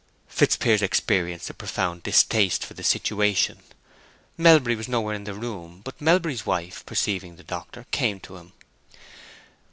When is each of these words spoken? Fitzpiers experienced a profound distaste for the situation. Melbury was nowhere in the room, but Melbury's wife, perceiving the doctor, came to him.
Fitzpiers 0.27 0.81
experienced 0.81 1.47
a 1.51 1.53
profound 1.53 2.01
distaste 2.01 2.65
for 2.65 2.73
the 2.73 2.83
situation. 2.83 3.59
Melbury 4.35 4.75
was 4.75 4.87
nowhere 4.87 5.13
in 5.13 5.25
the 5.25 5.35
room, 5.35 5.81
but 5.83 6.01
Melbury's 6.01 6.43
wife, 6.43 6.83
perceiving 6.87 7.35
the 7.35 7.43
doctor, 7.43 7.85
came 7.91 8.19
to 8.21 8.37
him. 8.37 8.53